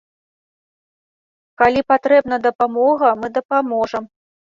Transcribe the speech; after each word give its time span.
Калі 1.61 1.81
патрэбна 1.93 2.39
дапамога, 2.47 3.11
мы 3.21 3.27
дапаможам. 3.37 4.03